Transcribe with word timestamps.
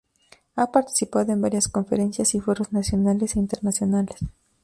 Ha 0.55 0.71
participado 0.71 1.31
en 1.31 1.41
varias 1.41 1.67
conferencias 1.67 2.33
y 2.33 2.39
foros 2.39 2.73
nacionales 2.73 3.35
e 3.35 3.39
internacionales. 3.39 4.17